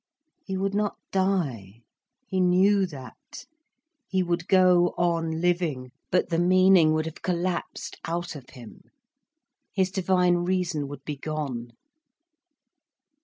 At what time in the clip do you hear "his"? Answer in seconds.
9.71-9.91